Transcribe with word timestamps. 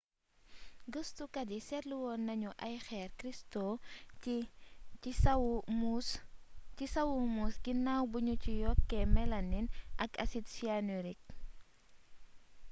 gëstukat 0.93 1.47
yi 1.53 1.59
seetlu 1.67 1.97
nañu 2.27 2.49
ay 2.65 2.75
xeer 2.87 3.09
cristaux 3.19 3.75
ci 6.73 6.83
sawu 6.93 7.17
muus 7.35 7.51
ginaaw 7.65 8.03
bi 8.11 8.19
ñu 8.27 8.35
ci 8.43 8.51
yokkee 8.63 9.05
mélamine 9.15 9.69
ak 10.03 10.11
acide 10.23 10.49
cyanurique 10.55 11.27